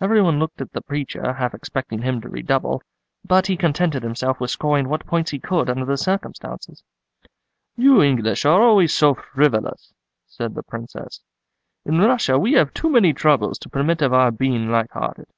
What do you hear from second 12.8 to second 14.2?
many troubles to permit of